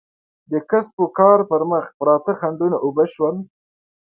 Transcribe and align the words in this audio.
د 0.51 0.53
کسب 0.69 0.95
و 1.03 1.05
کار 1.19 1.39
پر 1.49 1.61
مخ 1.69 1.85
پراته 1.99 2.33
خنډونه 2.39 2.77
اوبه 2.85 3.05
شول. 3.13 3.35